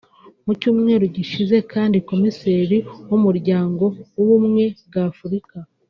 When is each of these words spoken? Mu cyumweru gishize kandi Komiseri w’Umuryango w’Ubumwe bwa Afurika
Mu 0.45 0.53
cyumweru 0.59 1.03
gishize 1.15 1.57
kandi 1.73 1.97
Komiseri 2.09 2.77
w’Umuryango 3.09 3.83
w’Ubumwe 4.17 4.65
bwa 4.87 5.03
Afurika 5.13 5.55